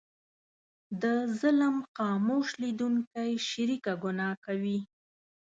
د 1.01 1.03
ظلم 1.39 1.75
خاموش 1.93 2.47
لیدونکی 2.61 3.31
شریکه 3.49 3.93
ګناه 4.03 4.33
کوي. 4.45 4.79